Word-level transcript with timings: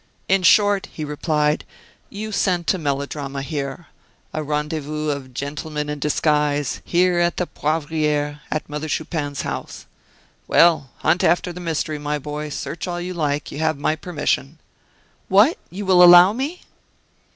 "In 0.27 0.41
short," 0.41 0.87
he 0.91 1.05
replied, 1.05 1.63
"you 2.09 2.31
scent 2.31 2.73
a 2.73 2.79
melodrama 2.79 3.43
here 3.43 3.85
a 4.33 4.41
rendezvous 4.41 5.09
of 5.11 5.31
gentlemen 5.31 5.89
in 5.89 5.99
disguise, 5.99 6.81
here 6.83 7.19
at 7.19 7.37
the 7.37 7.45
Poivriere, 7.45 8.41
at 8.49 8.67
Mother 8.67 8.87
Chupin's 8.87 9.43
house. 9.43 9.85
Well, 10.47 10.89
hunt 11.01 11.23
after 11.23 11.53
the 11.53 11.59
mystery, 11.59 11.99
my 11.99 12.17
boy; 12.17 12.49
search 12.49 12.87
all 12.87 12.99
you 12.99 13.13
like, 13.13 13.51
you 13.51 13.59
have 13.59 13.77
my 13.77 13.95
permission." 13.95 14.57
"What! 15.27 15.59
you 15.69 15.85
will 15.85 16.01
allow 16.01 16.33
me?" 16.33 16.61